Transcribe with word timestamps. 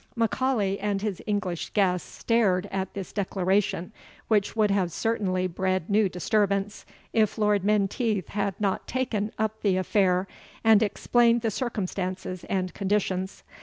M'Aulay 0.15 0.79
and 0.81 0.99
his 1.03 1.21
English 1.27 1.69
guests 1.73 2.09
stared 2.09 2.67
at 2.71 2.91
this 2.95 3.13
declaration, 3.13 3.91
which 4.29 4.55
would 4.55 4.71
have 4.71 4.91
certainly 4.91 5.45
bred 5.45 5.91
new 5.91 6.09
disturbance, 6.09 6.87
if 7.13 7.37
Lord 7.37 7.63
Menteith 7.63 8.29
had 8.29 8.59
not 8.59 8.87
taken 8.87 9.31
up 9.37 9.61
the 9.61 9.77
affair, 9.77 10.27
and 10.63 10.81
explained 10.81 11.41
the 11.41 11.51
circumstances 11.51 12.43
and 12.45 12.73
conditions. 12.73 13.43